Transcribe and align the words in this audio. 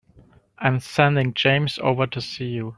I'm 0.59 0.79
sending 0.79 1.33
James 1.35 1.77
over 1.81 2.07
to 2.07 2.21
see 2.21 2.45
you. 2.45 2.69